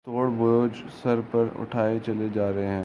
[0.07, 2.79] توڑ بوجھ سر پر اٹھائے چلے جا رہے ہیں